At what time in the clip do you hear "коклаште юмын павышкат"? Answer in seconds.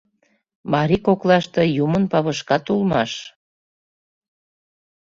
1.07-2.63